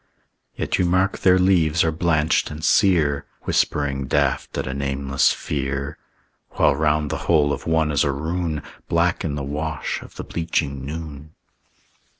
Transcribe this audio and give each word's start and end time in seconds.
Yet 0.55 0.79
you 0.79 0.85
mark 0.85 1.19
their 1.19 1.37
leaves 1.37 1.83
are 1.83 1.91
blanched 1.91 2.49
and 2.49 2.65
sear, 2.65 3.27
Whispering 3.43 4.07
daft 4.07 4.57
at 4.57 4.65
a 4.65 4.73
nameless 4.73 5.31
fear. 5.31 5.99
While 6.53 6.75
round 6.75 7.11
the 7.11 7.17
hole 7.29 7.53
of 7.53 7.67
one 7.67 7.91
is 7.91 8.03
a 8.03 8.11
rune, 8.11 8.63
Black 8.89 9.23
in 9.23 9.35
the 9.35 9.43
wash 9.43 10.01
of 10.01 10.15
the 10.15 10.23
bleaching 10.23 10.83
noon. 10.83 11.35